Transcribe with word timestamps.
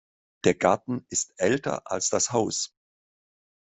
Der 0.45 0.55
Garten 0.55 1.05
ist 1.09 1.35
älter 1.39 1.91
als 1.91 2.09
das 2.09 2.31
Haus. 2.33 2.73